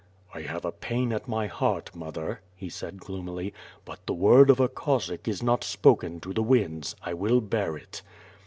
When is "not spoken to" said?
5.43-6.33